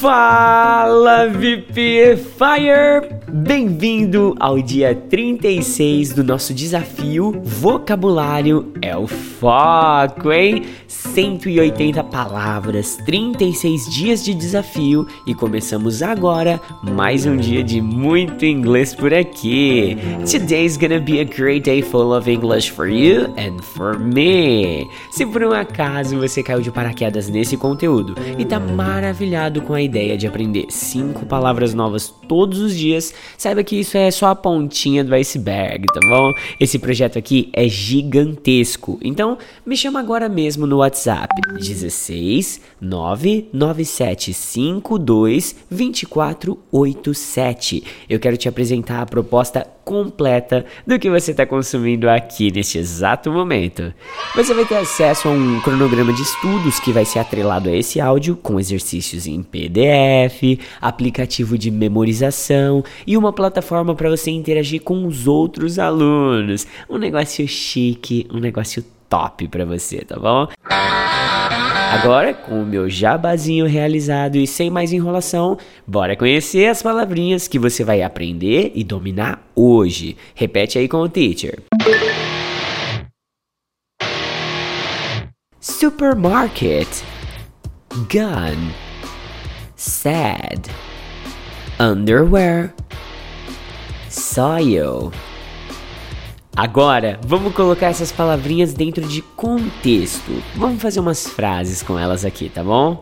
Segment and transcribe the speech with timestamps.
[0.00, 3.18] Fala VPFire!
[3.30, 10.64] Bem-vindo ao dia 36 do nosso desafio Vocabulário é o Foco, hein?
[10.86, 18.94] 180 palavras, 36 dias de desafio e começamos agora mais um dia de muito inglês
[18.94, 19.96] por aqui.
[20.30, 24.88] Today's gonna be a great day full of English for you and for me.
[25.10, 29.82] Se por um acaso você caiu de paraquedas nesse conteúdo e tá maravilhado com a
[29.88, 34.36] ideia de aprender cinco palavras novas todos os dias, saiba que isso é só a
[34.36, 36.34] pontinha do iceberg, tá bom?
[36.60, 47.82] Esse projeto aqui é gigantesco, então me chama agora mesmo no WhatsApp 16 99752 2487.
[48.08, 53.32] Eu quero te apresentar a proposta completa do que você está consumindo aqui neste exato
[53.32, 53.90] momento.
[54.36, 57.98] Você vai ter acesso a um cronograma de estudos que vai ser atrelado a esse
[57.98, 65.06] áudio, com exercícios em PDF, aplicativo de memorização e uma plataforma para você interagir com
[65.06, 66.66] os outros alunos.
[66.90, 70.48] Um negócio chique, um negócio top para você, tá bom?
[71.90, 77.58] Agora, com o meu jabazinho realizado e sem mais enrolação, bora conhecer as palavrinhas que
[77.58, 80.14] você vai aprender e dominar hoje.
[80.34, 81.62] Repete aí com o teacher.
[85.60, 86.88] Supermarket.
[88.12, 88.70] Gun.
[89.74, 90.70] Sad.
[91.80, 92.74] Underwear.
[94.10, 95.10] Soil
[96.58, 100.42] Agora, vamos colocar essas palavrinhas dentro de contexto.
[100.56, 103.00] Vamos fazer umas frases com elas aqui, tá bom?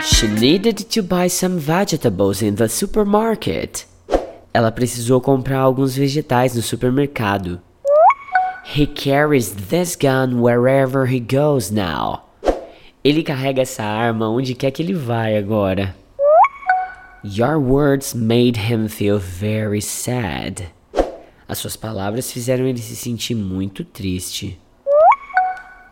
[0.00, 3.86] She needed to buy some vegetables in the supermarket.
[4.54, 7.60] Ela precisou comprar alguns vegetais no supermercado.
[8.74, 12.22] He carries this gun wherever he goes now.
[13.04, 16.05] Ele carrega essa arma onde quer que ele vai agora.
[17.28, 20.68] Your words made him feel very sad.
[21.48, 24.60] As suas palavras fizeram ele se sentir muito triste.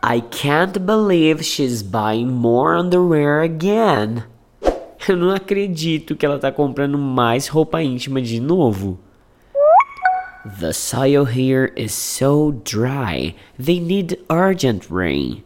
[0.01, 4.23] I can't believe she's buying more underwear again.
[5.09, 8.97] Eu não acredito que ela tá comprando mais roupa íntima de novo.
[10.61, 13.35] The soil here is so dry.
[13.61, 15.43] They need urgent rain.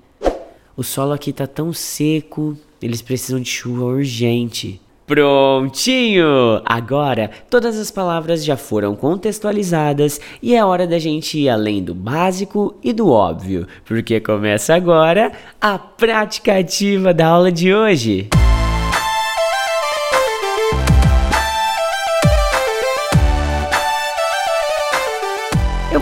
[0.77, 4.79] O solo aqui tá tão seco, eles precisam de chuva urgente.
[5.09, 6.61] Prontinho!
[6.63, 11.95] Agora todas as palavras já foram contextualizadas e é hora da gente ir além do
[11.95, 18.29] básico e do óbvio, porque começa agora a prática ativa da aula de hoje.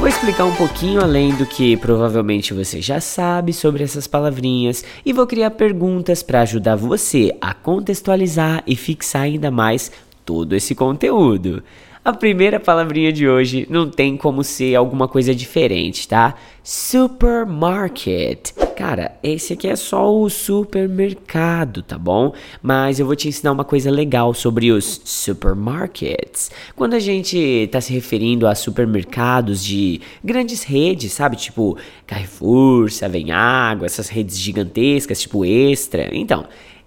[0.08, 5.12] Vou explicar um pouquinho além do que provavelmente você já sabe sobre essas palavrinhas e
[5.12, 9.92] vou criar perguntas para ajudar você a contextualizar e fixar ainda mais
[10.24, 11.62] todo esse conteúdo.
[12.06, 16.36] A primeira palavrinha de hoje não tem como ser alguma coisa diferente, tá?
[16.64, 18.54] Supermarket.
[18.78, 22.32] Cara, esse aqui é só o supermercado, tá bom?
[22.62, 26.52] Mas eu vou te ensinar uma coisa legal sobre os supermarkets.
[26.76, 31.38] Quando a gente tá se referindo a supermercados de grandes redes, sabe?
[31.38, 36.16] Tipo Carrefour, Seven Água, essas redes gigantescas, tipo Extra.
[36.16, 36.46] Então,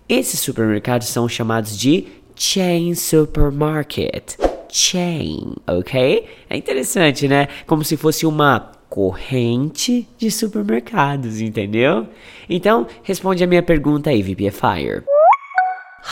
[0.09, 4.37] esses supermercados são chamados de chain supermarket
[4.73, 6.25] chain, ok?
[6.49, 7.49] É interessante, né?
[7.67, 12.09] Como se fosse uma corrente de supermercados, entendeu?
[12.49, 15.05] Então, responde a minha pergunta aí, VPFire.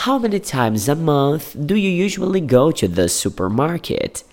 [0.07, 4.23] How many times a month do you usually go to the supermarket?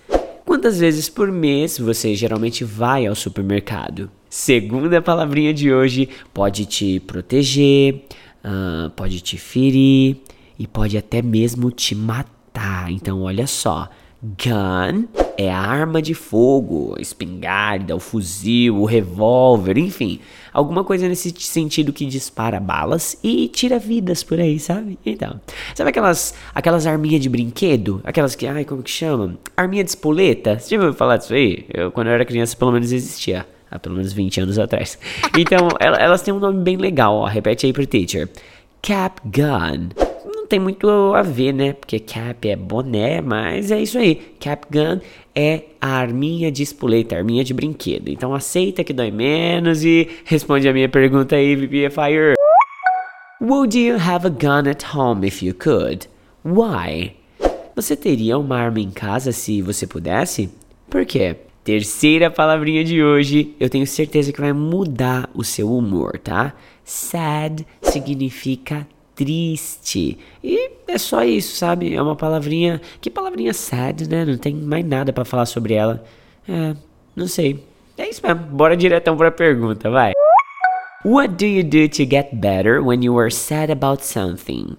[0.45, 4.09] Quantas vezes por mês você geralmente vai ao supermercado?
[4.31, 8.05] Segunda palavrinha de hoje pode te proteger,
[8.45, 10.19] uh, pode te ferir
[10.57, 12.93] e pode até mesmo te matar.
[12.93, 13.89] Então, olha só.
[14.22, 15.04] Gun
[15.37, 20.21] é arma de fogo, espingarda, o fuzil, o revólver, enfim,
[20.53, 24.98] alguma coisa nesse sentido que dispara balas e tira vidas por aí, sabe?
[25.04, 25.39] Então,
[25.74, 29.39] sabe aquelas aquelas arminhas de brinquedo, aquelas que, ai, como que chama?
[29.57, 30.59] Arminha de espoleta.
[30.59, 31.66] Você já ouviu falar disso aí?
[31.72, 34.98] Eu quando eu era criança pelo menos existia, há pelo menos 20 anos atrás.
[35.36, 38.30] Então, elas têm um nome bem legal, ó, repete aí pro teacher.
[38.80, 40.05] Cap gun
[40.47, 41.72] não tem muito a ver, né?
[41.72, 44.15] Porque cap é boné, mas é isso aí.
[44.39, 45.01] Cap gun
[45.34, 48.09] é a arminha de espoleta, arminha de brinquedo.
[48.09, 52.34] Então aceita que dói menos e responde a minha pergunta aí, VPFire.
[53.41, 56.09] Would you have a gun at home if you could?
[56.45, 57.16] Why?
[57.75, 60.49] Você teria uma arma em casa se você pudesse?
[60.89, 61.37] Por quê?
[61.65, 66.54] Terceira palavrinha de hoje, eu tenho certeza que vai mudar o seu humor, tá?
[66.84, 70.18] Sad significa triste.
[70.45, 71.95] E é só isso, sabe?
[71.95, 72.80] É uma palavrinha.
[73.01, 74.24] Que palavrinha sad, né?
[74.24, 76.04] Não tem mais nada para falar sobre ela.
[76.48, 76.77] É,
[77.16, 77.65] não sei.
[77.98, 78.42] É isso mesmo.
[78.42, 80.13] Bora diretão pra pergunta, vai.
[81.04, 84.77] What do you do to get better when you are sad about something?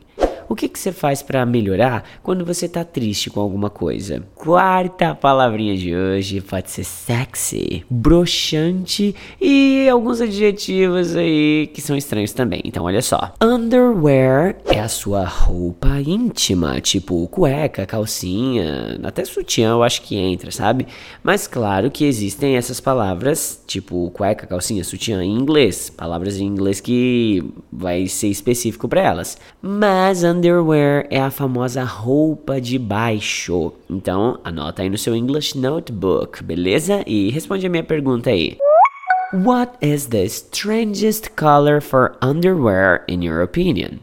[0.49, 4.23] O que, que você faz para melhorar quando você tá triste com alguma coisa?
[4.33, 12.31] Quarta palavrinha de hoje pode ser sexy, broxante e alguns adjetivos aí que são estranhos
[12.31, 12.61] também.
[12.63, 13.33] Então, olha só.
[13.41, 20.49] Underwear é a sua roupa íntima, tipo cueca, calcinha, até sutiã eu acho que entra,
[20.49, 20.87] sabe?
[21.21, 26.79] Mas claro que existem essas palavras, tipo cueca, calcinha, sutiã em inglês, palavras em inglês
[26.79, 29.37] que vai ser específico para elas.
[29.61, 33.73] Mas underwear é a famosa roupa de baixo.
[33.89, 37.03] Então, anota aí no seu English Notebook, beleza?
[37.07, 38.57] E responde a minha pergunta aí.
[39.33, 43.97] What is the strangest color for underwear in your opinion?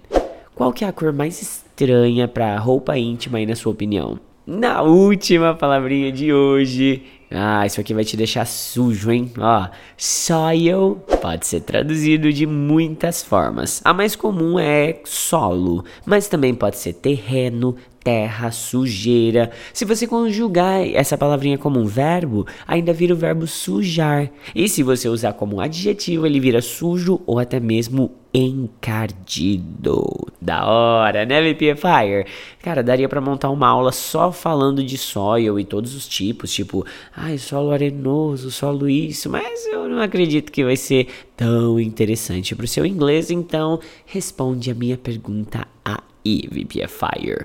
[0.54, 4.18] Qual que é a cor mais estranha para roupa íntima aí na sua opinião?
[4.46, 7.02] Na última palavrinha de hoje,
[7.34, 9.32] ah, isso aqui vai te deixar sujo, hein?
[9.38, 13.80] Ó, soil pode ser traduzido de muitas formas.
[13.84, 19.50] A mais comum é solo, mas também pode ser terreno, terra, sujeira.
[19.72, 24.30] Se você conjugar essa palavrinha como um verbo, ainda vira o verbo sujar.
[24.54, 30.04] E se você usar como um adjetivo, ele vira sujo ou até mesmo encardido.
[30.40, 32.26] Da hora, né, VPFire?
[32.60, 36.84] Cara, daria para montar uma aula só falando de soil e todos os tipos, tipo,
[37.16, 42.66] ai, solo arenoso, solo isso, mas eu não acredito que vai ser tão interessante pro
[42.66, 47.44] seu inglês, então responde a minha pergunta aí, VPFire.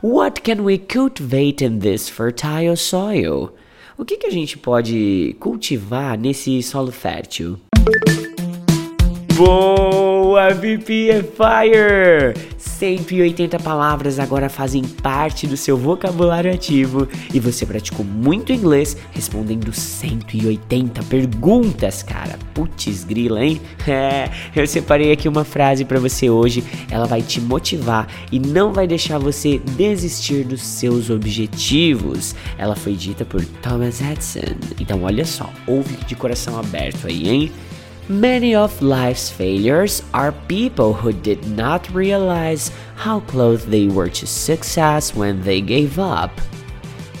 [0.00, 3.52] What can we cultivate in this fertile soil?
[3.98, 7.58] O que, que a gente pode cultivar nesse solo fértil?
[9.36, 12.34] Boa, VP Fire!
[12.78, 19.72] 180 palavras agora fazem parte do seu vocabulário ativo e você praticou muito inglês respondendo
[19.72, 22.38] 180 perguntas, cara.
[22.54, 23.60] Putz, grila, hein?
[23.88, 28.70] É, eu separei aqui uma frase para você hoje, ela vai te motivar e não
[28.70, 32.34] vai deixar você desistir dos seus objetivos.
[32.58, 34.54] Ela foi dita por Thomas Edison.
[34.78, 37.52] Então, olha só, ouve de coração aberto aí, hein?
[38.10, 44.26] Many of life's failures are people who did not realize how close they were to
[44.26, 46.32] success when they gave up.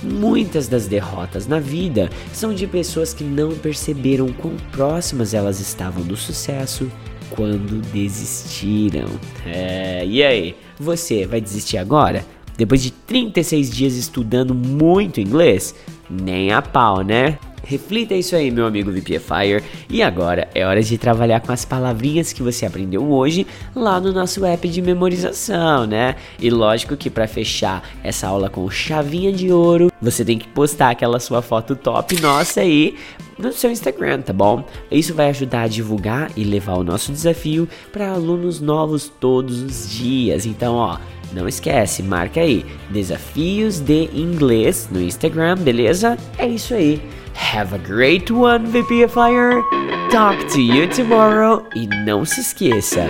[0.02, 6.02] Muitas das derrotas na vida são de pessoas que não perceberam quão próximas elas estavam
[6.02, 6.90] do sucesso
[7.28, 9.08] quando desistiram.
[9.44, 12.24] É, e aí, você vai desistir agora?
[12.56, 15.74] Depois de 36 dias estudando muito inglês?
[16.08, 17.38] Nem a pau, né?
[17.68, 19.62] Reflita isso aí, meu amigo VPFire.
[19.90, 24.10] E agora é hora de trabalhar com as palavrinhas que você aprendeu hoje lá no
[24.10, 26.16] nosso app de memorização, né?
[26.40, 30.88] E lógico que para fechar essa aula com chavinha de ouro, você tem que postar
[30.88, 32.96] aquela sua foto top nossa aí
[33.38, 34.64] no seu Instagram, tá bom?
[34.90, 39.90] Isso vai ajudar a divulgar e levar o nosso desafio para alunos novos todos os
[39.90, 40.46] dias.
[40.46, 40.96] Então, ó,
[41.34, 46.16] não esquece, marca aí desafios de inglês no Instagram, beleza?
[46.38, 46.98] É isso aí.
[47.38, 49.62] Have a great one, VPFire.
[50.10, 51.64] Talk to you tomorrow.
[51.74, 53.06] E não se esqueça,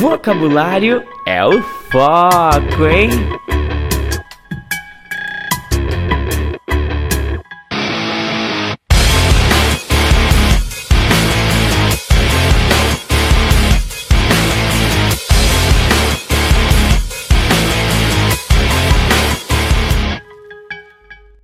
[0.00, 3.10] vocabulário é o foco, hein?